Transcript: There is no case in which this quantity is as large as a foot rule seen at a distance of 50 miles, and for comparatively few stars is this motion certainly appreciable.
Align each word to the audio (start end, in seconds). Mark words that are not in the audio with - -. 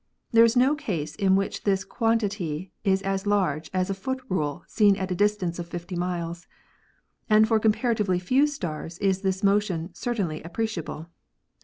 There 0.31 0.43
is 0.43 0.55
no 0.57 0.73
case 0.73 1.13
in 1.15 1.35
which 1.35 1.61
this 1.63 1.85
quantity 1.85 2.71
is 2.83 3.03
as 3.03 3.27
large 3.27 3.69
as 3.71 3.87
a 3.87 3.93
foot 3.93 4.19
rule 4.29 4.63
seen 4.65 4.95
at 4.95 5.11
a 5.11 5.15
distance 5.15 5.59
of 5.59 5.67
50 5.67 5.95
miles, 5.95 6.47
and 7.29 7.47
for 7.47 7.59
comparatively 7.59 8.17
few 8.17 8.47
stars 8.47 8.97
is 8.97 9.21
this 9.21 9.43
motion 9.43 9.93
certainly 9.93 10.41
appreciable. 10.41 11.11